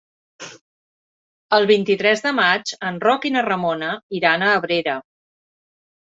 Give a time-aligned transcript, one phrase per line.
[1.57, 3.93] El vint-i-tres de maig en Roc i na Ramona
[4.23, 4.99] iran a Abrera.